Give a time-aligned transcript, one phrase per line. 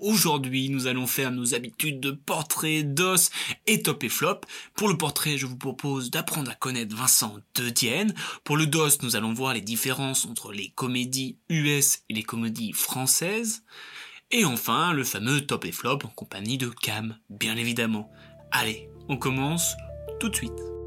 [0.00, 3.30] Aujourd'hui, nous allons faire nos habitudes de portrait, d'os
[3.66, 4.40] et top et flop.
[4.74, 8.14] Pour le portrait, je vous propose d'apprendre à connaître Vincent De Dienne.
[8.44, 12.72] Pour le dos, nous allons voir les différences entre les comédies US et les comédies
[12.72, 13.62] françaises.
[14.30, 18.10] Et enfin, le fameux top et flop en compagnie de Cam, bien évidemment.
[18.50, 19.74] Allez, on commence
[20.20, 20.77] tout de suite.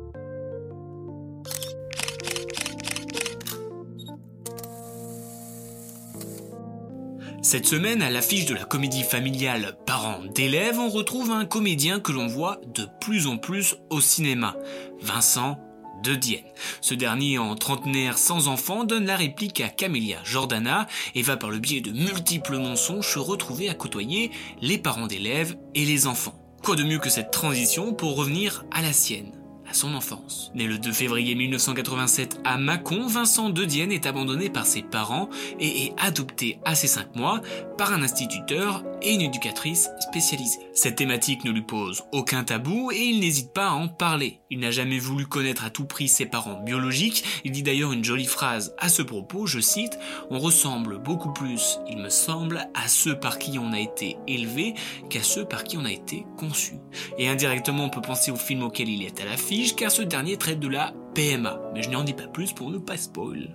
[7.51, 12.13] Cette semaine, à l'affiche de la comédie familiale Parents d'élèves, on retrouve un comédien que
[12.13, 14.55] l'on voit de plus en plus au cinéma,
[15.01, 15.59] Vincent
[16.01, 16.45] de Dienne.
[16.79, 21.49] Ce dernier, en trentenaire sans enfant, donne la réplique à Camélia Jordana et va par
[21.49, 26.39] le biais de multiples mensonges se retrouver à côtoyer les parents d'élèves et les enfants.
[26.63, 29.40] Quoi de mieux que cette transition pour revenir à la sienne?
[29.73, 30.51] Son enfance.
[30.55, 35.29] Né le 2 février 1987 à Mâcon, Vincent De Dienne est abandonné par ses parents
[35.59, 37.41] et est adopté à ses 5 mois
[37.77, 40.59] par un instituteur et une éducatrice spécialisée.
[40.73, 44.39] Cette thématique ne lui pose aucun tabou et il n'hésite pas à en parler.
[44.49, 47.23] Il n'a jamais voulu connaître à tout prix ses parents biologiques.
[47.43, 49.97] Il dit d'ailleurs une jolie phrase à ce propos, je cite,
[50.29, 54.75] On ressemble beaucoup plus, il me semble, à ceux par qui on a été élevé
[55.09, 56.73] qu'à ceux par qui on a été conçu.
[57.17, 60.01] Et indirectement, on peut penser au film auquel il est à la fille car ce
[60.01, 63.49] dernier traite de la PMA, mais je n'en dis pas plus pour ne pas spoil.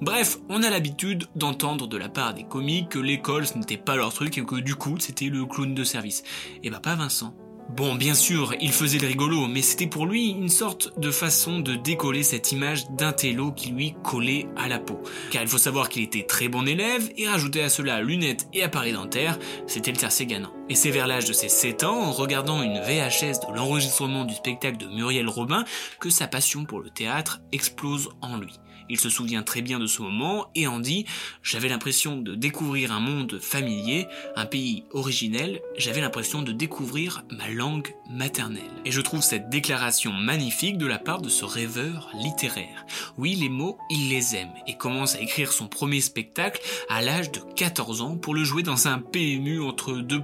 [0.00, 3.96] Bref, on a l'habitude d'entendre de la part des comiques que l'école ce n'était pas
[3.96, 6.22] leur truc et que du coup c'était le clown de service.
[6.62, 7.34] Et bah pas Vincent.
[7.68, 11.58] Bon, bien sûr, il faisait le rigolo, mais c'était pour lui une sorte de façon
[11.58, 15.02] de décoller cette image d'un télo qui lui collait à la peau.
[15.32, 18.62] Car il faut savoir qu'il était très bon élève, et rajouter à cela lunettes et
[18.62, 20.55] appareil dentaire, c'était le tercé gagnant.
[20.68, 24.34] Et c'est vers l'âge de ses 7 ans, en regardant une VHS de l'enregistrement du
[24.34, 25.64] spectacle de Muriel Robin,
[26.00, 28.58] que sa passion pour le théâtre explose en lui.
[28.88, 31.06] Il se souvient très bien de ce moment et en dit
[31.42, 34.06] J'avais l'impression de découvrir un monde familier,
[34.36, 38.62] un pays originel, j'avais l'impression de découvrir ma langue maternelle.
[38.84, 42.86] Et je trouve cette déclaration magnifique de la part de ce rêveur littéraire.
[43.18, 47.32] Oui, les mots, il les aime et commence à écrire son premier spectacle à l'âge
[47.32, 50.22] de 14 ans pour le jouer dans un PMU entre deux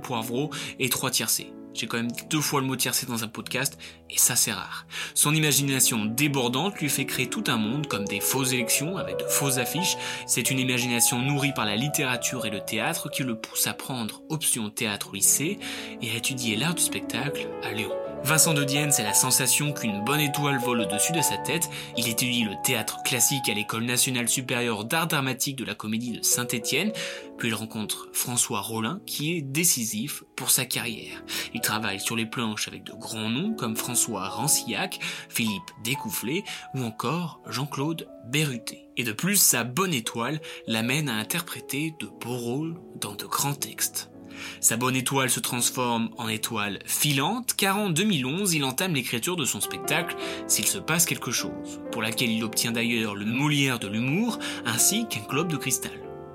[0.78, 1.52] et trois tiercés.
[1.74, 3.78] J'ai quand même deux fois le mot tiercé dans un podcast,
[4.10, 4.86] et ça c'est rare.
[5.14, 9.24] Son imagination débordante lui fait créer tout un monde, comme des fausses élections avec de
[9.24, 9.96] fausses affiches.
[10.26, 14.22] C'est une imagination nourrie par la littérature et le théâtre qui le pousse à prendre
[14.28, 15.58] option théâtre au lycée
[16.02, 17.92] et à étudier l'art du spectacle à Lyon.
[18.24, 21.68] Vincent de Dienne, c'est la sensation qu'une bonne étoile vole au-dessus de sa tête.
[21.96, 26.22] Il étudie le théâtre classique à l'École nationale supérieure d'art dramatique de la comédie de
[26.22, 26.92] Saint-Étienne,
[27.36, 31.24] puis il rencontre François Rollin, qui est décisif pour sa carrière.
[31.52, 36.44] Il travaille sur les planches avec de grands noms comme François Rancillac, Philippe Découfflé
[36.74, 38.86] ou encore Jean-Claude Berruté.
[38.96, 43.54] Et de plus, sa bonne étoile l'amène à interpréter de beaux rôles dans de grands
[43.54, 44.11] textes.
[44.60, 49.44] Sa bonne étoile se transforme en étoile filante car en 2011 il entame l'écriture de
[49.44, 50.16] son spectacle
[50.46, 55.06] S'il se passe quelque chose, pour laquelle il obtient d'ailleurs le Molière de l'humour ainsi
[55.08, 55.92] qu'un globe de cristal.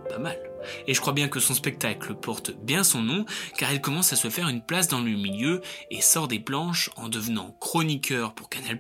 [0.10, 0.38] Pas mal.
[0.88, 3.26] Et je crois bien que son spectacle porte bien son nom,
[3.58, 6.90] car il commence à se faire une place dans le milieu et sort des planches
[6.96, 8.80] en devenant chroniqueur pour Canal+,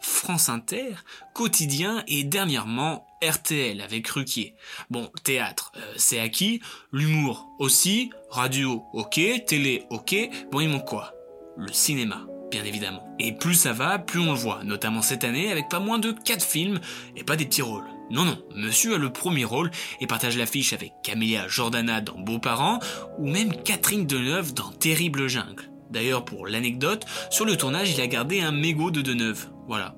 [0.00, 0.94] France Inter,
[1.34, 4.54] Quotidien et dernièrement RTL avec Ruquier.
[4.88, 6.60] Bon, théâtre, euh, c'est acquis,
[6.92, 10.16] l'humour aussi, radio ok, télé ok,
[10.50, 11.12] bon il manque quoi?
[11.56, 13.14] Le cinéma bien évidemment.
[13.18, 16.12] Et plus ça va, plus on le voit, notamment cette année avec pas moins de
[16.12, 16.80] 4 films
[17.16, 17.86] et pas des petits rôles.
[18.10, 19.70] Non, non, monsieur a le premier rôle
[20.00, 22.80] et partage l'affiche avec Camélia Jordana dans Beaux-Parents
[23.18, 25.70] ou même Catherine Deneuve dans Terrible Jungle.
[25.90, 29.48] D'ailleurs, pour l'anecdote, sur le tournage, il a gardé un mégot de Deneuve.
[29.70, 29.94] Voilà.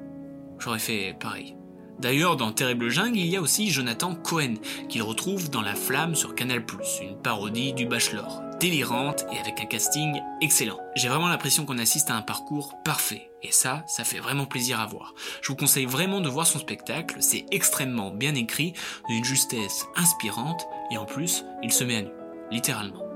[0.59, 1.57] J'aurais fait pareil.
[1.99, 4.57] D'ailleurs, dans Terrible Jungle, il y a aussi Jonathan Cohen,
[4.91, 6.63] qu'il retrouve dans La Flamme sur Canal+,
[7.01, 10.79] une parodie du Bachelor, délirante et avec un casting excellent.
[10.95, 14.79] J'ai vraiment l'impression qu'on assiste à un parcours parfait, et ça, ça fait vraiment plaisir
[14.79, 15.15] à voir.
[15.41, 18.75] Je vous conseille vraiment de voir son spectacle, c'est extrêmement bien écrit,
[19.09, 22.11] d'une justesse inspirante, et en plus, il se met à nu,
[22.51, 23.12] littéralement.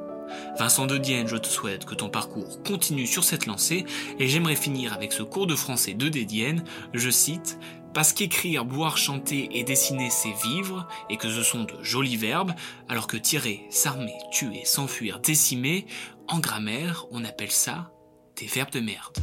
[0.59, 3.85] Vincent de Dienne, je te souhaite que ton parcours continue sur cette lancée
[4.19, 6.65] et j'aimerais finir avec ce cours de français de Dédienne,
[6.95, 7.59] je cite
[7.95, 12.53] Parce qu'écrire, boire, chanter et dessiner, c'est vivre, et que ce sont de jolis verbes,
[12.89, 15.87] alors que tirer, s'armer, tuer, s'enfuir, décimer,
[16.29, 17.91] en grammaire, on appelle ça
[18.37, 19.17] des verbes de merde.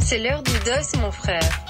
[0.00, 1.65] C'est l'heure du dos, mon frère.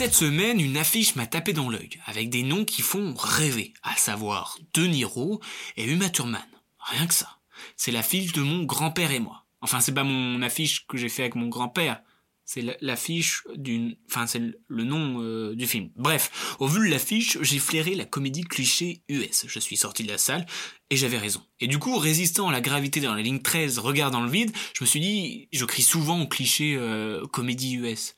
[0.00, 3.94] Cette semaine, une affiche m'a tapé dans l'œil, avec des noms qui font rêver, à
[3.96, 5.42] savoir De Niro
[5.76, 6.40] et Uma Thurman.
[6.78, 7.36] Rien que ça.
[7.76, 9.44] C'est l'affiche de mon grand-père et moi.
[9.60, 12.00] Enfin, c'est pas mon affiche que j'ai fait avec mon grand-père.
[12.46, 15.90] C'est l'affiche d'une, enfin, c'est le nom euh, du film.
[15.96, 19.44] Bref, au vu de l'affiche, j'ai flairé la comédie cliché US.
[19.48, 20.46] Je suis sorti de la salle
[20.88, 21.42] et j'avais raison.
[21.60, 24.50] Et du coup, résistant à la gravité dans la ligne 13, regard dans le vide,
[24.74, 28.14] je me suis dit, je crie souvent au cliché euh, comédie US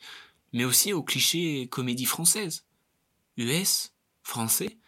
[0.52, 2.64] mais aussi aux clichés comédie française.
[3.36, 4.78] US, français,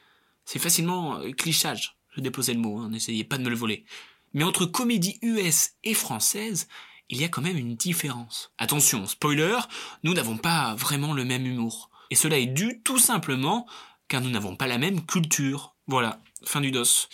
[0.45, 1.97] c'est facilement euh, clichage.
[2.11, 3.85] Je déposais le mot, hein, n'essayez pas de me le voler.
[4.33, 6.69] Mais entre comédie US et française,
[7.09, 8.53] il y a quand même une différence.
[8.59, 9.59] Attention, spoiler,
[10.03, 11.91] nous n'avons pas vraiment le même humour.
[12.11, 13.67] Et cela est dû tout simplement
[14.09, 15.75] car nous n'avons pas la même culture.
[15.87, 17.09] Voilà, fin du dos.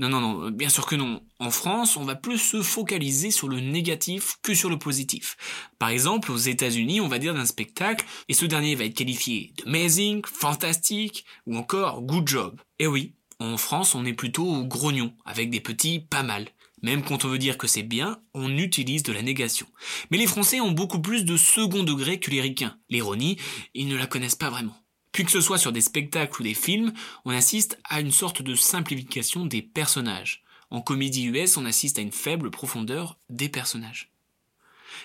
[0.00, 1.20] Non, non, non, bien sûr que non.
[1.40, 5.36] En France, on va plus se focaliser sur le négatif que sur le positif.
[5.78, 9.52] Par exemple, aux États-Unis, on va dire d'un spectacle, et ce dernier va être qualifié
[9.58, 12.58] d'amazing, fantastique, ou encore good job.
[12.78, 16.48] Et oui, en France, on est plutôt grognon, avec des petits pas mal.
[16.80, 19.66] Même quand on veut dire que c'est bien, on utilise de la négation.
[20.10, 22.78] Mais les Français ont beaucoup plus de second degré que les Ricains.
[22.88, 23.36] L'ironie,
[23.74, 24.79] ils ne la connaissent pas vraiment.
[25.12, 26.92] Puis que ce soit sur des spectacles ou des films,
[27.24, 30.42] on assiste à une sorte de simplification des personnages.
[30.70, 34.12] En comédie US, on assiste à une faible profondeur des personnages.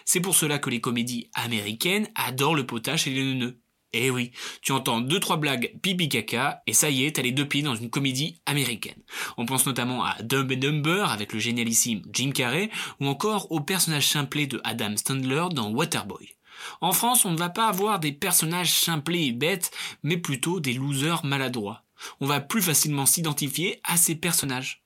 [0.06, 3.60] C'est pour cela que les comédies américaines adorent le potage et les neuneux.
[3.98, 4.32] Eh oui,
[4.62, 7.62] tu entends deux trois blagues pipi caca et ça y est, t'as les deux pieds
[7.62, 9.02] dans une comédie américaine.
[9.38, 12.70] On pense notamment à Dumb and Dumber avec le génialissime Jim Carrey
[13.00, 16.35] ou encore au personnage simplé de Adam Sandler dans Waterboy.
[16.82, 19.72] En France, on ne va pas avoir des personnages simplés et bêtes,
[20.04, 21.84] mais plutôt des losers maladroits.
[22.20, 24.84] On va plus facilement s'identifier à ces personnages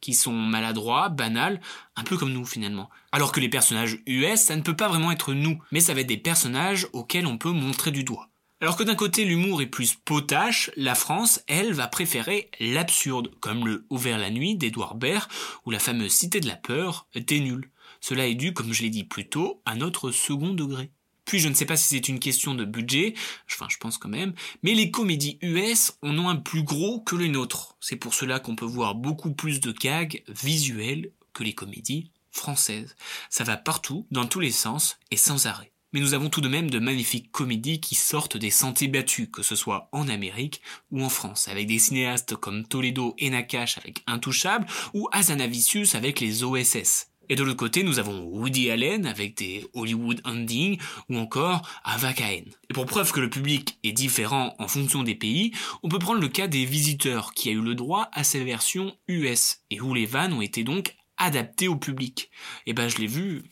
[0.00, 1.60] qui sont maladroits, banals,
[1.96, 2.90] un peu comme nous finalement.
[3.12, 6.00] Alors que les personnages US, ça ne peut pas vraiment être nous, mais ça va
[6.00, 8.28] être des personnages auxquels on peut montrer du doigt.
[8.62, 13.66] Alors que d'un côté l'humour est plus potache, la France, elle, va préférer l'absurde, comme
[13.66, 15.30] le Ouvert la nuit d'Edouard Baird
[15.64, 17.70] ou la fameuse Cité de la peur des nuls.
[18.02, 20.90] Cela est dû, comme je l'ai dit plus tôt, à notre second degré.
[21.30, 23.14] Puis je ne sais pas si c'est une question de budget,
[23.48, 24.34] enfin je pense quand même,
[24.64, 27.76] mais les comédies US en ont un plus gros que les nôtres.
[27.78, 32.96] C'est pour cela qu'on peut voir beaucoup plus de gags visuels que les comédies françaises.
[33.28, 35.70] Ça va partout, dans tous les sens et sans arrêt.
[35.92, 39.44] Mais nous avons tout de même de magnifiques comédies qui sortent des sentiers battus, que
[39.44, 40.60] ce soit en Amérique
[40.90, 46.18] ou en France, avec des cinéastes comme Toledo et Nakash avec Intouchable, ou Azanavicius avec
[46.18, 47.09] les OSS.
[47.30, 50.78] Et de l'autre côté, nous avons Woody Allen avec des Hollywood Ending
[51.08, 52.44] ou encore Ava Cahen.
[52.68, 55.52] Et pour preuve que le public est différent en fonction des pays,
[55.84, 58.96] on peut prendre le cas des visiteurs qui a eu le droit à sa version
[59.06, 62.32] US et où les vannes ont été donc adaptées au public.
[62.66, 63.44] Et ben je l'ai vu,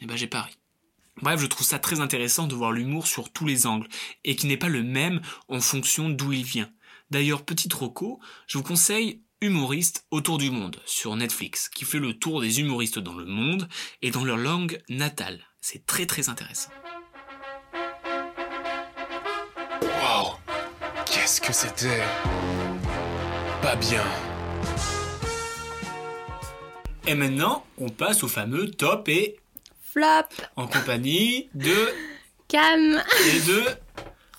[0.00, 0.52] et ben j'ai pari.
[1.22, 3.88] Bref, je trouve ça très intéressant de voir l'humour sur tous les angles
[4.24, 6.70] et qui n'est pas le même en fonction d'où il vient.
[7.10, 12.14] D'ailleurs, petit troco, je vous conseille Humoriste autour du monde sur Netflix, qui fait le
[12.14, 13.68] tour des humoristes dans le monde
[14.00, 15.44] et dans leur langue natale.
[15.60, 16.70] C'est très très intéressant.
[19.82, 20.36] Waouh
[21.04, 22.02] Qu'est-ce que c'était?
[23.60, 24.04] Pas bien.
[27.06, 29.36] Et maintenant, on passe au fameux top et
[29.82, 30.28] Flop.
[30.56, 31.92] En compagnie de
[32.48, 33.02] Cam.
[33.26, 33.64] Et de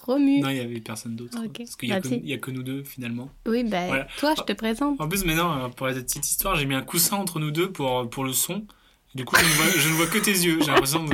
[0.07, 0.39] Romu.
[0.39, 1.37] Non, il y avait personne d'autre.
[1.55, 3.29] Parce qu'il n'y a, bah, a, que nous deux finalement.
[3.45, 4.99] Oui, bah toi, je te présente.
[4.99, 7.71] En plus, mais non, pour la petite histoire, j'ai mis un coussin entre nous deux
[7.71, 8.65] pour, pour le son.
[9.15, 10.59] Du coup, je ne, vois, je ne vois que tes yeux.
[10.61, 11.05] J'ai l'impression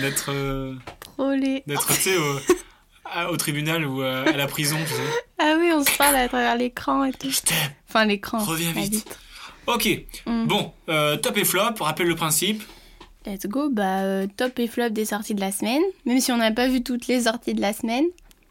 [0.00, 0.30] d'être.
[0.30, 1.62] Euh, Trollé.
[1.66, 5.22] D'être, tu sais, au, au, tribunal ou à, à la prison, tu sais.
[5.38, 7.30] Ah oui, on se parle à travers l'écran et tout.
[7.30, 7.72] Je t'aime.
[7.88, 8.38] Enfin, l'écran.
[8.38, 9.06] Reviens vite.
[9.66, 9.86] Ok.
[10.26, 10.46] Mm.
[10.46, 12.62] Bon, euh, top et flop, rappelle le principe.
[13.26, 15.82] Let's go, bah euh, top et flop des sorties de la semaine.
[16.04, 18.04] Même si on n'a pas vu toutes les sorties de la semaine.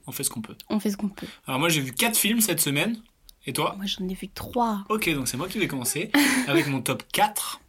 [0.06, 0.56] On fait ce qu'on peut.
[0.70, 1.28] On fait ce qu'on peut.
[1.48, 2.98] Alors moi j'ai vu 4 films cette semaine.
[3.46, 3.76] Et toi?
[3.78, 4.86] Moi j'en ai vu 3.
[4.90, 6.12] Ok, donc c'est moi qui vais commencer
[6.48, 7.62] avec mon top 4.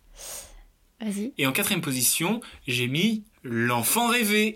[1.00, 1.32] Vas-y.
[1.38, 4.54] Et en quatrième position, j'ai mis L'enfant rêvé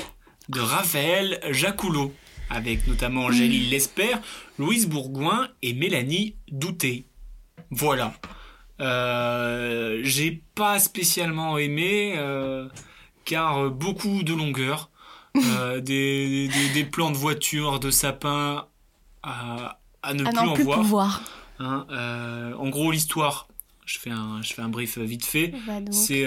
[0.49, 2.13] de Raphaël Jacoulot.
[2.49, 3.71] Avec notamment Angéline mmh.
[3.71, 4.17] Lesper,
[4.59, 7.05] Louise Bourgoin et Mélanie Douté.
[7.71, 8.13] Voilà.
[8.81, 12.69] Euh, j'ai pas spécialement aimé euh,
[13.25, 14.91] car beaucoup de longueur,
[15.37, 18.67] euh, des, des, plans de voitures, de sapins
[19.23, 21.23] à, à ne plus en voir.
[21.59, 21.87] Hein,
[22.59, 23.49] en gros, l'histoire,
[23.85, 25.53] Je fais un, je fais un brief vite fait.
[25.67, 25.81] Bah.
[25.91, 26.27] C'est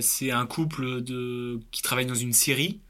[0.00, 2.80] c'est un couple de, qui travaille dans une série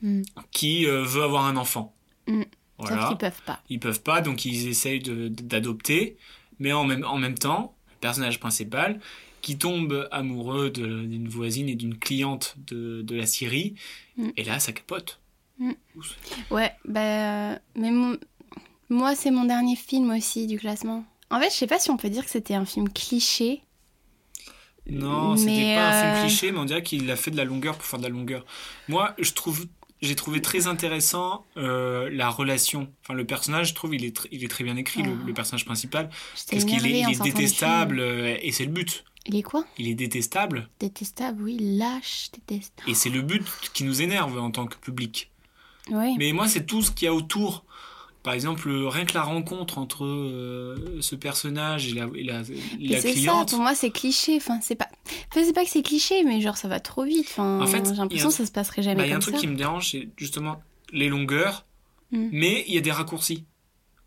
[0.00, 0.22] Mm.
[0.52, 1.94] qui veut avoir un enfant.
[2.26, 2.42] Mm.
[2.78, 3.00] Voilà.
[3.00, 3.60] Sauf qu'ils peuvent pas.
[3.68, 6.16] Ils peuvent pas, donc ils essayent d'adopter.
[6.60, 9.00] Mais en même, en même temps, personnage principal,
[9.42, 13.74] qui tombe amoureux d'une voisine et d'une cliente de, de la Syrie,
[14.16, 14.30] Mm.
[14.36, 15.20] et là, ça capote.
[16.50, 17.52] Ouais, bah.
[17.52, 18.18] euh, Mais mon-
[18.88, 21.04] moi, c'est mon dernier film aussi du classement.
[21.30, 23.60] En fait, je sais pas si on peut dire que c'était un film cliché.
[24.90, 27.44] Non, c'était pas un film euh, cliché, mais on dirait qu'il a fait de la
[27.44, 28.46] longueur pour faire de la longueur.
[28.88, 29.66] Moi, je trouve,
[30.02, 32.92] j'ai trouvé très intéressant euh, la relation.
[33.02, 35.24] Enfin, le personnage, je trouve, il est, tr- il est très bien écrit, le, Ah.
[35.26, 36.08] le personnage principal,
[36.50, 39.04] parce qu'il est, il est détestable, euh, et c'est le but.
[39.26, 39.64] Il est quoi?
[39.76, 42.72] Il est détestable, Détestable, oui, lâche, déteste.
[42.86, 45.30] et c'est le but qui nous énerve en tant que public.
[45.90, 46.14] Oui.
[46.18, 47.64] Mais moi, c'est tout ce qu'il y a autour.
[48.22, 52.40] Par exemple, rien que la rencontre entre euh, ce personnage et la, et la,
[52.80, 53.50] Et la c'est ça, cliente.
[53.50, 54.36] pour moi, c'est cliché.
[54.36, 54.88] Enfin, c'est pas.
[55.30, 57.26] Enfin, c'est pas que c'est cliché, mais genre, ça va trop vite.
[57.30, 59.20] Enfin, En fait, j'ai l'impression que ça se passerait jamais Bah, Il y a un
[59.20, 59.40] truc ça.
[59.40, 60.60] qui me dérange, c'est justement
[60.92, 61.64] les longueurs,
[62.10, 62.28] Mm.
[62.32, 63.44] mais il y a des raccourcis.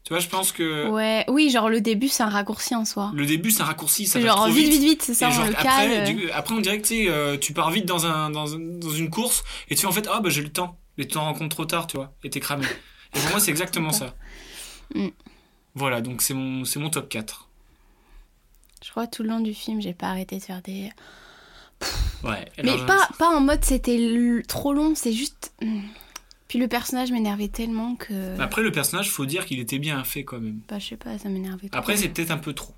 [0.03, 3.11] Tu vois, je pense que Ouais, oui, genre le début, c'est un raccourci en soi.
[3.13, 5.45] le début, c'est un raccourci, ça va genre trop vite, vite, vite, c'est ça, genre,
[5.45, 8.07] on le après, du- après, on dirait que tu, sais, euh, tu pars vite dans,
[8.07, 10.49] un, dans, un- dans une course et tu fais en fait, ah bah j'ai le
[10.49, 10.77] temps.
[10.97, 12.65] Mais tu t'en rends compte trop tard, tu vois, et t'es cramé.
[13.13, 14.15] Et pour moi, c'est exactement ça.
[14.95, 15.09] Mm.
[15.75, 17.47] Voilà, donc c'est mon, mon top 4.
[18.83, 20.89] Je crois tout le long du film, j'ai pas arrêté de faire des.
[22.23, 22.45] Ouais.
[22.63, 25.53] Mais pas, pas en mode c'était trop long, c'est juste.
[25.61, 25.81] Hmm.
[26.47, 28.39] Puis le personnage m'énervait tellement que.
[28.39, 30.59] Après, le personnage, faut dire qu'il était bien fait quand même.
[30.67, 31.69] Bah, je sais pas, ça m'énervait.
[31.71, 32.75] Après, c'est peut-être un peu trop.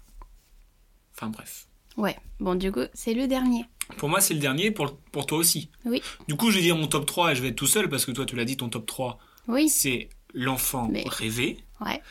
[1.16, 1.68] Enfin bref.
[1.98, 3.66] Ouais, bon, du coup, c'est le dernier.
[3.98, 5.70] Pour moi, c'est le dernier, pour, pour toi aussi.
[5.86, 6.02] Oui.
[6.28, 8.06] Du coup, je vais dire mon top 3 et je vais être tout seul parce
[8.06, 11.58] que toi, tu l'as dit, ton top 3, Oui, c'est l'enfant Mais- rêvé.
[11.82, 12.02] ouais.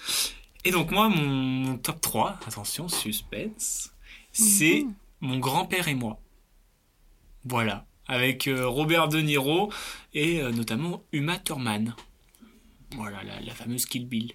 [0.64, 3.92] Et donc, moi, mon, mon top 3, attention, suspense,
[4.32, 4.94] c'est Mhm.
[5.20, 6.20] mon grand-père et moi.
[7.44, 7.84] Voilà.
[8.06, 9.72] Avec euh, Robert De Niro
[10.14, 11.94] et euh, notamment Uma Thurman.
[12.96, 14.32] Voilà, la, la fameuse Kill Bill.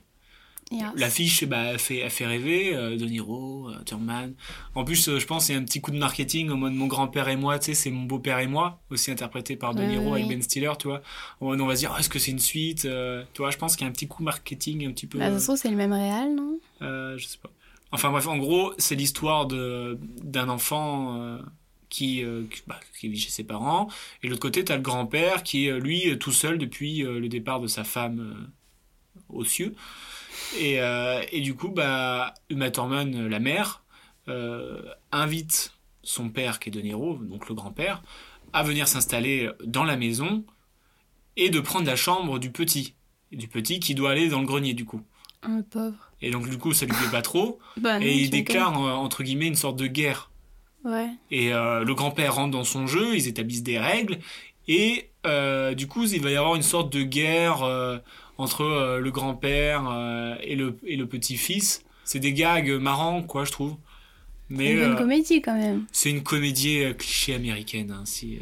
[0.96, 4.34] L'affiche, bah, elle fait, elle fait rêver, euh, De Niro, euh, Thurman.
[4.76, 6.74] En plus, euh, je pense qu'il y a un petit coup de marketing en mode
[6.74, 9.84] mon grand-père et moi, tu sais, c'est mon beau-père et moi, aussi interprété par De
[9.84, 10.28] Niro oui, avec.
[10.28, 11.02] Ben Stiller, tu vois.
[11.40, 13.86] On va se dire, est-ce que c'est une suite euh, Tu vois, je pense qu'il
[13.86, 15.20] y a un petit coup marketing un petit peu.
[15.20, 16.60] Bah, trouve, c'est le même réal, non?
[16.82, 17.50] Je sais pas.
[17.92, 21.40] Enfin bref, en gros, c'est l'histoire de d'un enfant
[21.90, 23.90] qui, euh, bah, qui vit chez ses parents,
[24.22, 27.30] et de l'autre côté, t'as le grand-père qui est, lui, tout seul depuis euh, le
[27.30, 29.76] départ de sa femme euh, aux cieux.
[30.58, 33.84] Et, euh, et du coup, bah, Uma Thurman, euh, la mère,
[34.28, 38.02] euh, invite son père, qui est De Niro, donc le grand-père,
[38.54, 40.46] à venir s'installer dans la maison
[41.36, 42.96] et de prendre la chambre du petit.
[43.32, 45.02] Et du petit qui doit aller dans le grenier, du coup.
[45.42, 46.12] Ah, le pauvre.
[46.22, 47.60] Et donc, du coup, ça lui plaît pas trop.
[47.78, 50.32] Bah, non, et il déclare, euh, entre guillemets, une sorte de guerre.
[50.86, 51.10] Ouais.
[51.32, 54.20] Et le grand-père rentre dans son jeu, ils établissent des règles.
[54.70, 55.10] Et
[55.76, 58.02] du coup, il va y avoir une sorte de guerre
[58.38, 61.84] entre euh, le grand-père euh, et, le, et le petit-fils.
[62.04, 63.76] C'est des gags marrants, quoi, je trouve.
[64.50, 65.86] C'est Mais une bonne euh, comédie quand même.
[65.92, 68.40] c'est une comédie cliché américaine, hein, si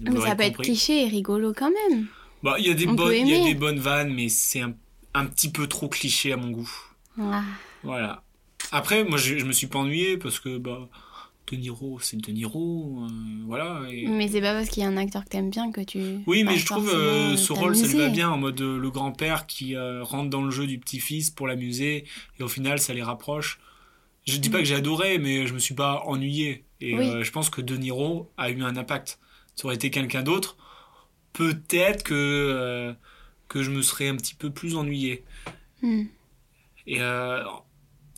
[0.00, 2.06] Mais ça peut être cliché et rigolo quand même.
[2.44, 4.74] Bah, il y a des bonnes vannes, mais c'est un,
[5.14, 6.70] un petit peu trop cliché à mon goût.
[7.20, 7.42] Ah.
[7.82, 8.22] Voilà.
[8.70, 10.88] Après, moi, je, je me suis pas ennuyé parce que bah,
[11.50, 13.08] De Niro, c'est De Niro, euh,
[13.46, 13.80] voilà.
[13.90, 15.98] et- Mais c'est pas parce qu'il y a un acteur que t'aimes bien que tu.
[16.26, 18.90] Oui, mais je trouve euh, ce rôle, ça lui va bien en mode euh, le
[18.90, 22.04] grand-père qui euh, rentre dans le jeu du petit-fils pour l'amuser
[22.38, 23.60] et au final, ça les rapproche.
[24.26, 26.64] Je dis pas que j'ai adoré, mais je me suis pas ennuyé.
[26.80, 27.08] Et Oui.
[27.08, 29.18] euh, je pense que De Niro a eu un impact.
[29.56, 30.56] Ça aurait été quelqu'un d'autre,
[31.32, 32.92] peut-être que euh,
[33.48, 35.24] que je me serais un petit peu plus ennuyé.
[35.82, 36.04] Hmm.
[36.86, 37.42] Et euh,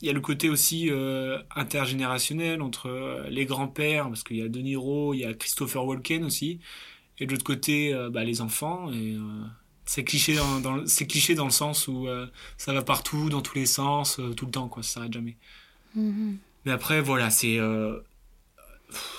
[0.02, 4.42] il y a le côté aussi euh, intergénérationnel entre euh, les grands-pères, parce qu'il y
[4.42, 6.60] a De Niro, il y a Christopher Walken aussi,
[7.18, 8.90] et de l'autre côté, euh, bah, les enfants.
[8.92, 9.20] Et euh,
[9.84, 12.06] c'est cliché dans, c'est cliché dans le sens où
[12.56, 15.36] ça va partout, dans tous les sens, tout le temps, quoi, ça s'arrête jamais.
[15.94, 16.38] Mhm.
[16.64, 17.58] Mais après, voilà, c'est.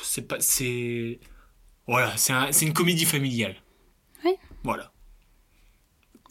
[0.02, 0.38] c'est pas.
[0.40, 1.20] C'est.
[1.88, 3.56] Voilà, c'est un- c'est une comédie familiale.
[4.24, 4.32] Oui.
[4.64, 4.94] Voilà.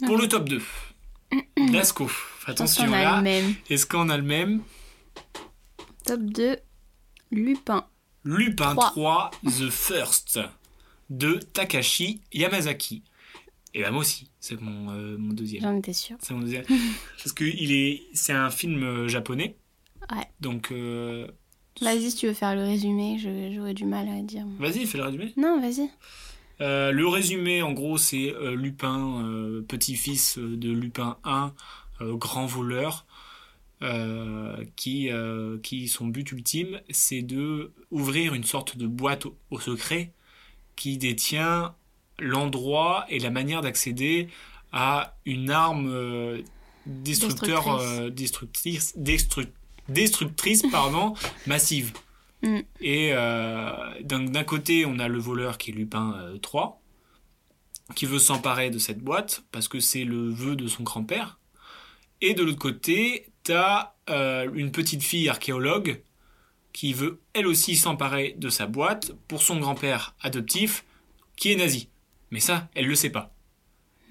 [0.07, 0.63] Pour le top 2.
[1.73, 2.09] Lasco.
[2.47, 3.23] Attention là.
[3.69, 4.63] Est-ce qu'on a le même?
[6.05, 6.57] Top 2,
[7.31, 7.85] Lupin.
[8.25, 8.91] Lupin Trois.
[8.91, 10.41] 3, The First,
[11.11, 13.03] de Takashi Yamazaki.
[13.73, 15.63] Et bah moi aussi, c'est mon, euh, mon deuxième.
[15.63, 16.17] J'en étais sûre.
[16.21, 16.65] C'est mon deuxième.
[17.19, 19.57] Parce que il est, c'est un film euh, japonais.
[20.11, 20.25] Ouais.
[20.41, 21.29] Donc, euh,
[21.81, 24.45] Vas-y, si tu veux faire le résumé, je- j'aurais du mal à dire.
[24.59, 25.33] vas-y, fais le résumé.
[25.37, 25.89] Non, vas-y.
[26.61, 29.23] Euh, le résumé, en gros, c'est Lupin,
[29.69, 31.51] petit-fils de Lupin 1, euh,
[32.01, 33.07] grand voleur,
[33.83, 39.37] euh, qui, euh, qui son but ultime, c'est de ouvrir une sorte de boîte au,
[39.51, 40.13] au secret
[40.77, 41.75] qui détient
[42.19, 44.29] l'endroit et la manière d'accéder
[44.73, 46.43] à une arme euh,
[46.87, 49.49] destructeur, euh, destructrice, destru-
[49.89, 51.15] destructrice pardon,
[51.47, 51.93] massive.
[52.43, 52.59] Mm.
[52.81, 56.81] Et euh, d'un d'un côté, on a le voleur qui est Lupin euh, 3,
[57.95, 61.39] qui veut s'emparer de cette boîte parce que c'est le vœu de son grand-père.
[62.21, 66.03] Et de l'autre côté, t'as euh, une petite fille archéologue
[66.73, 70.85] qui veut elle aussi s'emparer de sa boîte pour son grand-père adoptif
[71.37, 71.89] qui est nazi.
[72.31, 73.35] Mais ça, elle le sait pas.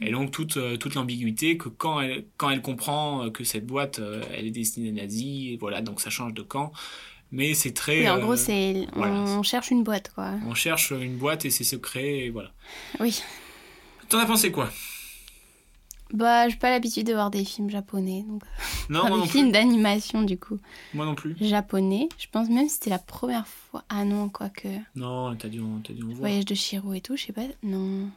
[0.01, 3.65] Et donc toute, euh, toute l'ambiguïté que quand elle, quand elle comprend euh, que cette
[3.65, 6.71] boîte, euh, elle est destinée nazi, et voilà, donc ça change de camp.
[7.31, 7.99] Mais c'est très...
[7.99, 9.13] Oui, en gros, c'est voilà.
[9.13, 10.33] on cherche une boîte, quoi.
[10.47, 12.51] On cherche une boîte et ses secrets, et voilà.
[12.99, 13.21] Oui.
[14.07, 14.71] T'en as pensé quoi?
[16.11, 18.41] Bah, j'ai pas l'habitude de voir des films japonais, donc.
[18.89, 20.57] Non, Enfin, moi des non films d'animation, du coup.
[20.93, 21.35] Moi non plus.
[21.39, 22.09] Japonais.
[22.17, 23.83] Je pense même que c'était la première fois.
[23.89, 24.67] Ah non, quoique.
[24.95, 26.17] Non, t'as dû, en- t'as dû en voir.
[26.19, 27.43] Voyage de Shiro et tout, je sais pas.
[27.61, 28.09] Non.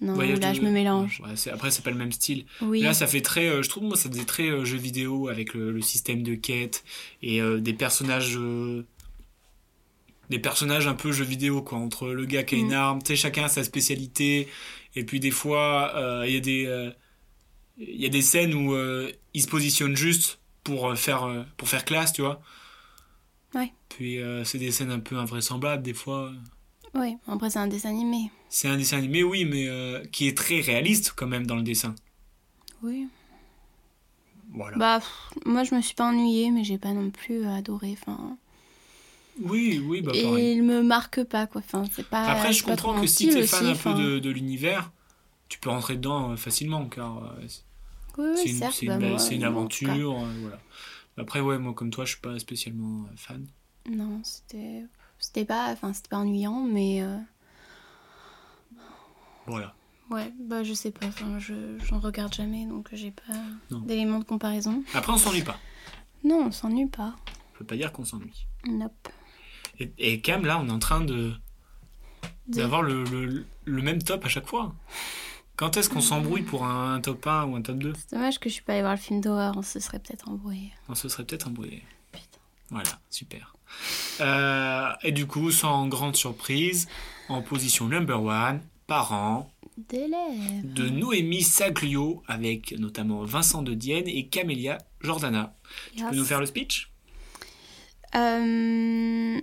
[0.00, 1.20] Non, Voyage là, de- je me mélange.
[1.20, 2.44] Ouais, après, c'est pas le même style.
[2.60, 2.80] Oui.
[2.80, 3.48] Là, ça fait très.
[3.48, 6.34] euh, je trouve, moi, ça faisait très euh, jeu vidéo avec le, le système de
[6.34, 6.82] quête
[7.22, 8.36] et euh, des personnages.
[10.30, 11.78] des personnages un peu jeu vidéo, quoi.
[11.78, 12.72] Entre le gars qui a une Mm.
[12.72, 14.48] arme, tu sais, chacun a sa spécialité.
[14.94, 16.66] Et puis, des fois, euh, il y a des.
[16.66, 16.90] euh,
[17.78, 21.84] Il y a des scènes où euh, il se positionne juste pour faire, pour faire
[21.84, 22.40] classe, tu vois.
[23.54, 23.72] Ouais.
[23.88, 26.32] Puis, euh, c'est des scènes un peu invraisemblables, des fois.
[26.94, 28.30] Oui, après, c'est un dessin animé.
[28.50, 31.62] C'est un dessin animé, oui, mais euh, qui est très réaliste quand même dans le
[31.62, 31.94] dessin.
[32.82, 33.08] Oui.
[34.52, 34.76] Voilà.
[34.76, 37.96] Bah, pff, moi, je me suis pas ennuyée, mais j'ai pas non plus adoré.
[37.98, 38.36] Enfin.
[39.40, 40.52] Oui, oui, bah et pareil.
[40.56, 41.60] il me marque pas, quoi.
[41.64, 42.24] Enfin, c'est pas.
[42.24, 44.92] Après, je pas comprends que si t'es fan aussi, un peu de, de l'univers,
[45.48, 47.64] tu peux rentrer dedans euh, facilement, car euh, c'est-
[48.18, 50.60] Oui, oui, c'est une, certes, bah, une moi, une aventure, euh, voilà.
[51.16, 53.46] Après, ouais, moi comme toi, je suis pas spécialement fan.
[53.90, 54.84] Non, c'était.
[55.18, 57.02] C'était pas, enfin, c'était pas ennuyant, mais.
[57.02, 57.16] euh,
[59.46, 59.74] Voilà.
[60.10, 61.06] Ouais, bah, je sais pas.
[61.06, 63.32] Enfin, je j'en regarde jamais, donc j'ai pas
[63.86, 64.82] d'éléments de comparaison.
[64.94, 65.58] Après, on s'ennuie pas.
[66.24, 67.16] Non, on s'ennuie pas.
[67.54, 68.46] Je peux pas dire qu'on s'ennuie.
[68.66, 69.08] Nope.
[69.82, 71.32] Et, et Cam, là, on est en train de
[72.48, 74.74] d'avoir le, le, le même top à chaque fois.
[75.56, 78.40] Quand est-ce qu'on s'embrouille pour un, un top 1 ou un top 2 C'est dommage
[78.40, 80.72] que je suis pas allée voir le film d'horreur, on se serait peut-être embrouillé.
[80.88, 81.82] On se serait peut-être embrouillé.
[82.10, 82.38] Putain.
[82.70, 83.54] Voilà, super.
[84.20, 86.88] Euh, et du coup, sans grande surprise,
[87.28, 89.50] en position number one, parents
[89.88, 95.54] de Noémie Saglio, avec notamment Vincent de Dienne et Camélia Jordana.
[95.96, 96.90] Tu peux nous faire le speech?
[98.14, 99.40] Euh,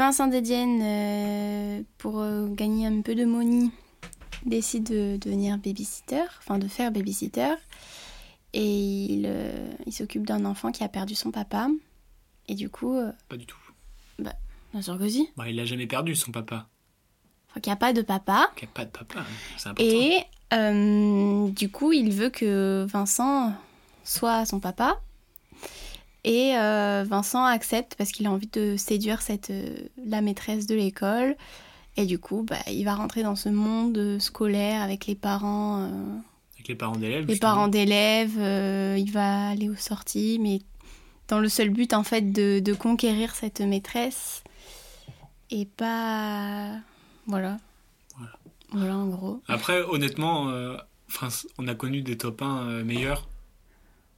[0.00, 3.68] Vincent Dedienne, euh, pour euh, gagner un peu de money,
[4.46, 7.52] décide de devenir babysitter, enfin de faire babysitter.
[8.54, 11.68] Et il, euh, il s'occupe d'un enfant qui a perdu son papa.
[12.48, 13.58] Et du coup, Pas du tout.
[14.18, 16.66] bien sûr que si, Bah, il l'a jamais perdu, son papa.
[17.50, 18.50] enfin, qu'il n'y a pas de papa.
[18.56, 19.24] Qui a pas de papa, hein.
[19.58, 19.84] c'est important.
[19.84, 23.52] Et euh, du coup, il veut que Vincent
[24.02, 24.98] soit son papa.
[26.24, 30.74] Et euh, Vincent accepte parce qu'il a envie de séduire cette, euh, la maîtresse de
[30.74, 31.36] l'école.
[31.96, 35.88] Et du coup, bah, il va rentrer dans ce monde scolaire avec les parents, euh,
[36.54, 37.26] Avec les parents d'élèves.
[37.26, 38.36] les parents d'élèves.
[38.38, 40.60] euh, il va aller aux sorties, mais
[41.28, 44.42] dans le seul but en fait de, de conquérir cette maîtresse.
[45.50, 46.76] Et pas.
[47.26, 47.56] Voilà.
[48.16, 48.32] Voilà.
[48.72, 49.42] Voilà, en gros.
[49.48, 50.76] Après, honnêtement, euh,
[51.58, 53.28] on a connu des top 1 euh, meilleurs.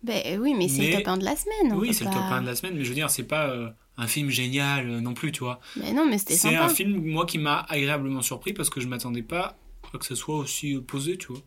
[0.02, 1.74] Ben oui, mais c'est Mais- le top 1 de la semaine.
[1.78, 3.68] oui, c'est le top 1 de la semaine, mais je veux dire, c'est pas euh,
[3.96, 5.60] un film génial euh, non plus, tu vois.
[5.76, 8.88] Mais non, mais c'était C'est un film, moi, qui m'a agréablement surpris parce que je
[8.88, 9.56] m'attendais pas
[9.94, 11.42] à que ce soit aussi euh, posé, tu vois.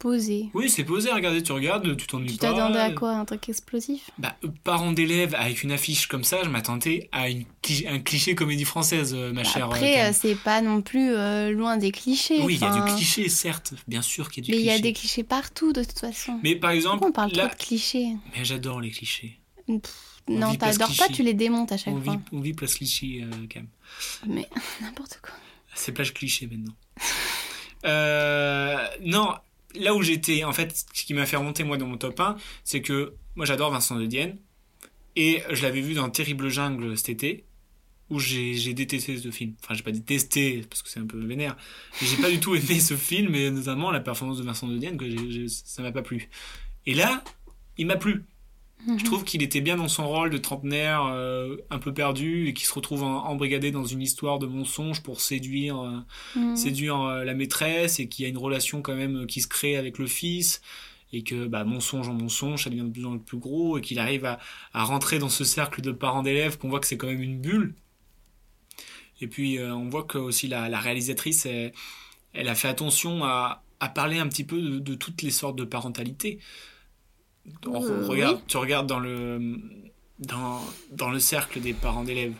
[0.00, 0.48] Posé.
[0.54, 2.52] Oui, c'est posé, regardez, tu regardes, tu t'ennuies Tu pas.
[2.54, 4.10] t'attendais à quoi Un truc explosif?
[4.16, 7.44] Bah, euh, parents d'élèves avec une affiche comme ça, je m'attendais à une
[7.86, 9.66] un cliché comédie française, euh, ma chère.
[9.66, 12.40] euh, Après, euh, c'est pas non plus euh, loin des clichés.
[12.42, 14.60] oui, il y a du cliché, certes, bien sûr qu'il y a du Mais il
[14.62, 14.78] y cliché.
[14.78, 16.40] a des clichés partout, de toute façon.
[16.42, 17.46] Mais par exemple, Pourquoi on parle là...
[17.48, 18.08] trop de clichés?
[18.34, 19.38] Mais j'adore les clichés.
[19.66, 19.82] Pff,
[20.28, 21.12] Non, t'adores pas, cliché.
[21.12, 22.20] tu les démontes à chaque On vit, fois.
[22.32, 23.66] on vit place cliché, euh, Cam.
[24.26, 24.48] Mais
[24.80, 25.34] n'importe quoi.
[25.74, 26.74] C'est plage cliché maintenant.
[27.86, 29.32] Euh, non,
[29.74, 32.36] là où j'étais, en fait, ce qui m'a fait remonter moi dans mon top 1,
[32.64, 34.38] c'est que moi j'adore Vincent de Dienne.
[35.16, 37.44] Et je l'avais vu dans Terrible Jungle cet été,
[38.10, 39.54] où j'ai détesté ce film.
[39.62, 41.56] Enfin, j'ai pas détesté, parce que c'est un peu vénère.
[42.00, 44.96] J'ai pas du tout aimé ce film, et notamment la performance de Vincent de Dienne,
[44.96, 46.28] que j'ai- j'ai- ça m'a pas plu.
[46.86, 47.22] Et là,
[47.76, 48.24] il m'a plu.
[48.86, 48.98] Mhm.
[48.98, 52.54] Je trouve qu'il était bien dans son rôle de trentenaire euh, un peu perdu et
[52.54, 55.98] qui se retrouve en- embrigadé dans une histoire de mensonge pour séduire, euh,
[56.36, 56.56] Mhm.
[56.56, 59.76] séduire euh, la maîtresse et qui a une relation quand même euh, qui se crée
[59.76, 60.62] avec le fils
[61.12, 63.98] et que bah, mensonge en mensonge, ça devient de plus en plus gros, et qu'il
[63.98, 64.38] arrive à,
[64.72, 67.40] à rentrer dans ce cercle de parents d'élèves, qu'on voit que c'est quand même une
[67.40, 67.74] bulle.
[69.20, 71.72] Et puis euh, on voit que aussi la, la réalisatrice, elle,
[72.32, 75.56] elle, a fait attention à, à parler un petit peu de, de, toutes les sortes
[75.56, 76.38] de parentalité.
[77.66, 78.42] On, Euh, regarde, oui.
[78.46, 79.60] Tu regardes dans le,
[80.18, 80.60] dans,
[80.92, 82.34] dans le cercle des parents d'élèves,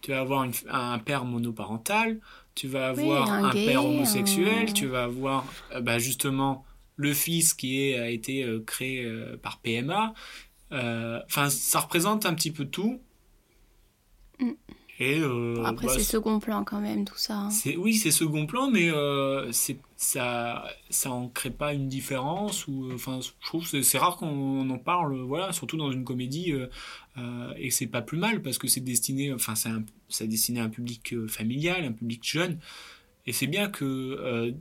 [0.00, 2.20] tu vas avoir une- un père monoparental,
[2.54, 5.98] tu vas Oui, avoir un un, gay, père homosexuel, un- tu vas avoir euh, bah,
[5.98, 6.64] justement
[6.96, 9.06] le fils qui est, a été euh, créé
[9.42, 10.14] par PMA.
[10.70, 13.00] Enfin, ça représente un petit peu tout.
[14.40, 14.52] Mm.
[14.98, 17.34] Et euh, Après, bah, c'est second plan quand même, tout ça.
[17.36, 17.50] hein.
[17.50, 22.66] c'est oui, c'est second plan, mais euh, c'est ça, ça en crée pas une différence
[22.66, 26.04] ou euh, enfin, je trouve que c'est- rare qu'on en parle, voilà, surtout dans une
[26.04, 26.52] comédie
[27.18, 30.60] euh, et c'est pas plus mal parce que c'est destiné, enfin, c'est un- c'est destiné
[30.60, 32.58] à un public familial, un public jeune,
[33.26, 34.54] et c'est bien que,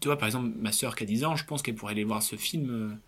[0.00, 2.04] tu vois, par exemple, ma sœur qui a 10 ans, je pense qu'elle pourrait aller
[2.04, 2.98] voir ce film.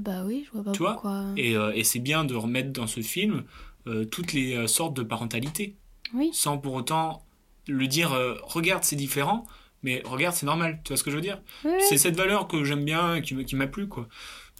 [0.00, 1.26] Bah oui, je vois pas Tu vois pourquoi.
[1.36, 3.44] et, euh, et c'est bien de remettre dans ce film
[3.86, 5.76] euh, toutes les euh, sortes de parentalité.
[6.12, 6.30] Oui.
[6.32, 7.24] Sans pour autant
[7.66, 9.46] le dire, euh, regarde, c'est différent,
[9.82, 10.80] mais regarde, c'est normal.
[10.84, 11.40] Tu vois ce que je veux dire?
[11.64, 11.82] Oui, oui.
[11.88, 14.06] C'est cette valeur que j'aime bien qui, qui m'a plu, quoi.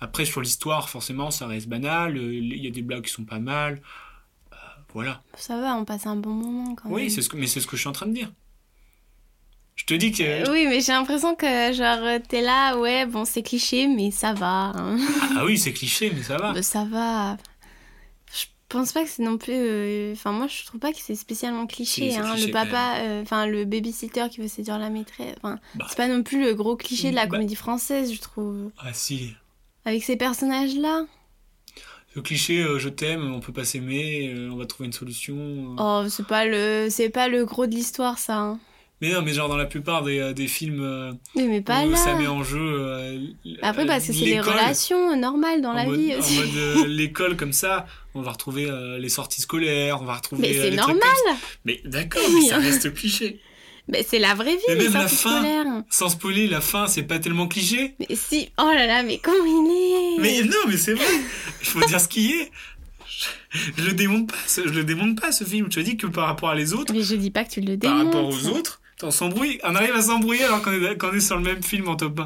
[0.00, 2.16] Après, sur l'histoire, forcément, ça reste banal.
[2.16, 3.80] euh, Il y a des blagues qui sont pas mal.
[4.52, 4.56] Euh,
[4.92, 5.22] voilà.
[5.36, 6.94] Ça va, on passe un bon moment quand même.
[6.94, 8.32] Oui, c'est ce que, mais c'est ce que je suis en train de dire.
[9.76, 10.22] Je te dis que.
[10.22, 14.32] Euh, Oui, mais j'ai l'impression que genre t'es là, ouais, bon c'est cliché, mais ça
[14.32, 14.72] va.
[14.74, 14.96] hein.
[15.36, 16.52] Ah oui, c'est cliché, mais ça va.
[16.52, 17.36] Bah, ça va.
[18.70, 19.52] Je pense pas que c'est non plus.
[19.54, 22.10] euh, Enfin, moi je trouve pas que c'est spécialement cliché.
[22.10, 22.32] Si, hein.
[22.32, 25.34] cliché le papa, euh, enfin le babysitter qui veut séduire la maîtresse.
[25.42, 25.86] Enfin, Bah.
[25.88, 27.32] c'est pas non plus le gros cliché de la Bah.
[27.36, 28.70] comédie française, je trouve.
[28.78, 29.32] Ah si.
[29.84, 31.04] Avec ces personnages-là.
[32.16, 35.36] Le cliché, euh, je t'aime, on peut pas s'aimer, euh, on va trouver une solution.
[35.36, 35.76] euh.
[36.04, 38.38] Oh, c'est pas le, c'est pas le gros de l'histoire, ça.
[38.38, 38.60] hein.
[39.06, 41.84] Mais non, mais genre dans la plupart des, euh, des films euh, Oui, mais pas
[41.84, 41.96] où là.
[41.96, 42.58] ça met en jeu.
[42.58, 43.18] euh,
[43.60, 46.38] Après, parce que c'est l'école, relations normales dans en la mode, vie en aussi.
[46.38, 48.66] mode, euh, l'école comme ça, on va retrouver
[48.98, 50.42] les sorties scolaires, on va retrouver.
[50.48, 51.36] Mais c'est les trucs normal.
[51.66, 53.40] Mais d'accord, mais ça reste cliché.
[53.88, 55.36] Mais c'est la vraie vie, Mais les même la fin.
[55.36, 55.66] scolaires.
[55.90, 57.94] Sans spoiler, la fin, c'est pas tellement cliché.
[58.00, 61.04] Mais si, oh là là, mais comment il est Mais non, mais c'est vrai.
[61.60, 62.50] Il faut dire ce qui est.
[63.50, 65.66] Je, je le démonte pas, ce- je le démonte pas ce film.
[65.70, 67.60] Je te dis que par rapport à les autres, Mais je dis pas que tu
[67.60, 68.14] le par démontes.
[68.14, 69.60] rapport aux autres, on s'embrouille.
[69.64, 72.24] On arrive à s'embrouiller alors qu'on est, est sur le même film en top 1.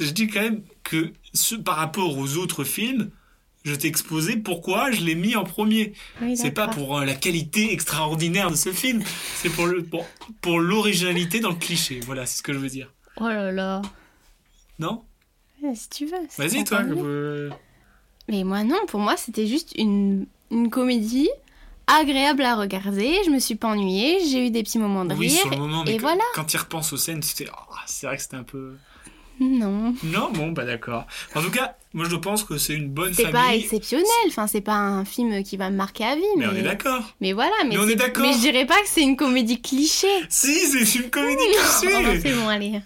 [0.00, 3.10] Je dis quand même que ce, par rapport aux autres films,
[3.64, 5.92] je t'ai exposé pourquoi je l'ai mis en premier.
[6.22, 9.02] Oui, C'est pas pour euh, la qualité extraordinaire de ce film,
[9.34, 10.06] c'est pour le pour,
[10.40, 12.00] pour l'originalité dans le cliché.
[12.06, 12.92] Voilà, c'est ce que je veux dire.
[13.16, 13.82] Oh là là.
[14.78, 15.02] Non?
[15.62, 16.12] Ouais, si tu veux.
[16.36, 16.82] Vas-y toi.
[18.28, 21.30] Mais moi non, pour moi c'était juste une, une comédie
[21.88, 23.16] agréable à regarder.
[23.24, 25.40] Je me suis pas ennuyée, j'ai eu des petits moments de Oui, rire.
[25.40, 26.22] sur le moment, mais et que- voilà.
[26.34, 28.76] quand tu y repenses aux scènes, c'était oh, c'est vrai que c'était un peu
[29.40, 29.94] Non.
[30.02, 31.06] Non, bon, bah d'accord.
[31.34, 33.40] En tout cas, moi je pense que c'est une bonne C'est famille.
[33.40, 36.22] pas exceptionnel, enfin c'est pas un film qui va me marquer à vie.
[36.36, 37.02] Mais Mais, on est d'accord.
[37.20, 38.26] mais voilà, mais, Mais on c'est- est d'accord.
[38.26, 40.08] Mais je dirais pas que c'est une comédie cliché.
[40.28, 42.20] Si, c'est une comédie Oh, cliché.
[42.20, 42.80] c'est bon, allez.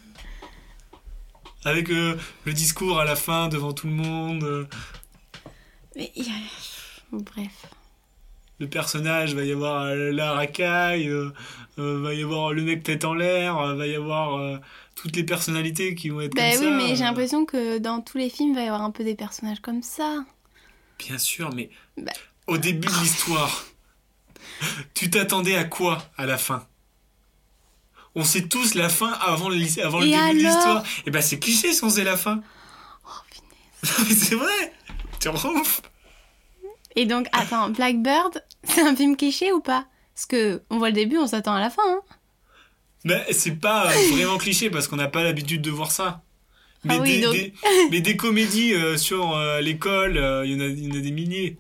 [1.65, 4.43] Avec euh, le discours à la fin devant tout le monde.
[4.45, 4.67] euh,
[5.97, 6.25] Mais il
[8.63, 8.69] y a- bon, bref.
[8.69, 11.31] le personnage, va y avoir euh, la racaille, euh,
[11.79, 14.61] euh, va y avoir le mec tête en l'air, euh, va y avoir
[14.95, 16.77] toutes les personnalités qui vont être Bah comme oui, ça.
[16.77, 19.15] mais j'ai l'impression que dans tous les films, il va y avoir un peu des
[19.15, 20.25] personnages comme ça.
[20.99, 22.13] Bien sûr, mais Bah.
[22.47, 23.65] au début de l'histoire,
[24.95, 26.67] tu t'attendais à quoi à la fin?
[28.15, 30.85] On sait tous la fin avant le, avant début de l'histoire.
[31.07, 32.43] Et ben c'est cliché si on sait la fin.
[33.07, 33.11] Oh,
[34.09, 34.73] mais c'est vrai
[35.19, 35.81] Tu ronfles
[36.97, 39.87] Et donc, attends, Blackbird, c'est un film cliché ou pas?
[40.15, 41.83] Parce que on voit le début, on s'attend à la fin.
[41.87, 42.01] Hein.
[43.05, 46.23] Mais c'est pas euh, vraiment cliché parce qu'on n'a pas l'habitude de voir ça.
[46.85, 47.55] Mais, Ah oui, des, donc- des-
[47.91, 50.97] mais des comédies euh, sur euh, l'école, euh, il y, en a- il y en
[50.97, 51.57] a des milliers.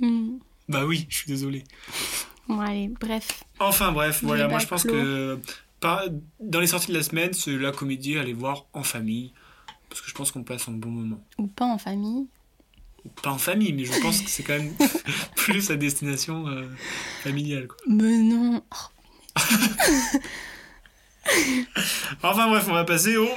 [0.00, 0.38] Hmm.
[0.68, 1.64] Bah oui, je suis désolé.
[2.48, 3.42] Bon, allez, bref.
[3.58, 4.92] Enfin bref, voilà, Débat moi je pense clos.
[4.92, 5.38] que
[5.80, 6.04] par-
[6.40, 9.32] dans les sorties de la semaine, c'est la comédie à aller voir en famille.
[9.88, 11.20] Parce que je pense qu'on passe un bon moment.
[11.38, 12.26] Ou pas en famille.
[13.22, 14.72] Pas en famille, mais je pense que c'est quand même
[15.36, 16.64] plus à destination euh,
[17.22, 17.66] familiale.
[17.68, 17.76] quoi.
[17.88, 18.62] Mais non.
[18.70, 19.36] Oh,
[22.22, 23.28] Enfin bref, on va passer au...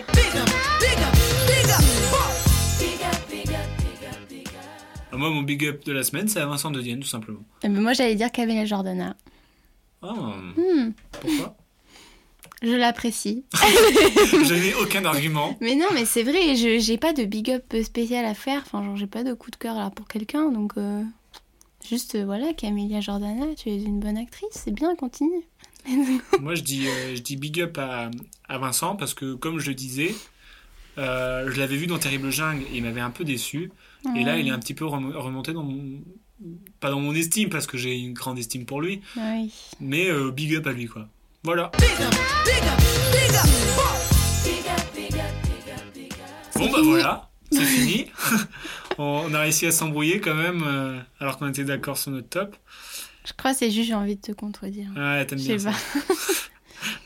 [5.12, 7.41] Ah, Moi, mon big up de la semaine, c'est à Vincent de Dienne, tout simplement.
[7.63, 9.15] Mais moi, j'allais dire Camilla Jordana.
[10.01, 10.13] Ah,
[10.55, 11.55] Hmm, pourquoi?
[12.62, 13.45] Je l'apprécie.
[14.48, 15.58] J'avais aucun argument.
[15.62, 18.62] Mais non, mais c'est vrai, je j'ai pas de big up spécial à faire.
[18.65, 20.52] Enfin, genre, j'ai pas de coup de cœur là pour quelqu'un.
[20.52, 21.04] Donc, euh,
[21.88, 24.50] juste, euh, voilà, Camilla Jordana, tu es une bonne actrice.
[24.52, 25.43] C'est bien, continue.
[26.41, 28.12] Moi, je dis, euh, je dis big up à,
[28.48, 30.13] à Vincent parce que, comme je le disais,
[30.98, 33.72] je l'avais vu dans Terrible Jungle et il m'avait un peu déçu.
[34.17, 36.02] Et là, il est un petit peu rem- remonté dans mon.
[36.80, 39.52] Pas dans mon estime, parce que j'ai une grande estime pour lui, Oui.
[39.82, 41.08] mais big up à lui, quoi.
[41.43, 41.71] Voilà.
[46.56, 48.06] Bon, bah voilà, c'est fini.
[48.97, 52.56] on a réussi à s'embrouiller quand même, euh, alors qu'on était d'accord sur notre top.
[53.25, 54.89] Je crois que c'est juste j'ai envie de te contredire.
[54.95, 55.71] Ouais, t'aimes bien sais ça.
[55.71, 56.13] pas.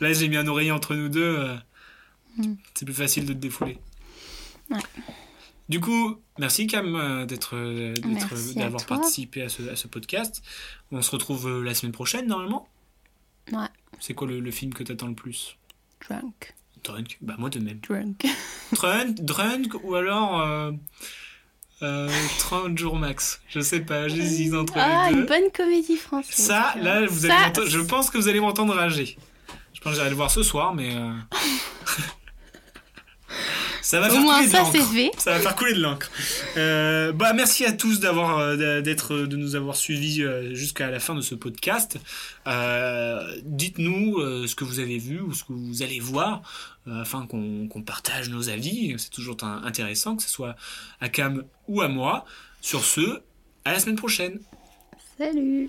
[0.00, 1.22] Là, j'ai mis un oreiller entre nous deux.
[1.38, 1.56] euh,
[2.36, 2.54] Mm.
[2.74, 3.78] C'est plus facile de te défouler.
[4.68, 4.80] Ouais.
[5.68, 8.96] Du coup, merci Cam euh, d'être, euh, d'être- Merci à d'avoir toi.
[8.96, 10.42] participé à ce, à ce podcast.
[10.90, 12.66] On se retrouve euh, la semaine prochaine normalement.
[13.52, 13.68] Ouais.
[14.06, 15.56] C'est quoi le, le film que t'attends le plus?
[16.06, 16.54] Drunk.
[16.84, 17.16] Drunk?
[17.22, 17.78] Bah moi de même.
[17.78, 18.26] Drunk.
[18.72, 20.72] Drunk, drunk ou alors euh,
[21.80, 23.40] euh, 30 jours max.
[23.48, 25.20] Je sais pas, j'hésite entre Ah, les deux.
[25.22, 26.36] une bonne comédie française.
[26.36, 27.34] Ça, là, vous allez
[27.66, 29.16] je pense que vous allez m'entendre rager.
[29.72, 30.94] Je pense que j'irai le voir ce soir, mais.
[30.94, 31.14] euh,
[33.84, 34.72] ça va Au faire moins couler de ça, l'encre.
[34.72, 35.10] c'est fait.
[35.18, 36.10] Ça va faire couler de l'encre.
[36.56, 40.98] Euh, bah, merci à tous d'avoir, euh, d'être, de nous avoir suivis euh, jusqu'à la
[41.00, 41.98] fin de ce podcast.
[42.46, 46.42] Euh, dites-nous euh, ce que vous avez vu ou ce que vous allez voir
[46.88, 48.94] euh, afin qu'on, qu'on partage nos avis.
[48.98, 50.56] C'est toujours intéressant, que ce soit
[51.00, 52.24] à Cam ou à moi.
[52.62, 53.20] Sur ce,
[53.66, 54.40] à la semaine prochaine.
[55.18, 55.68] Salut.